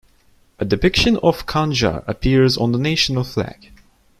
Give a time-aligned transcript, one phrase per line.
[0.57, 3.71] A depiction of a khanjar appears on the national flag.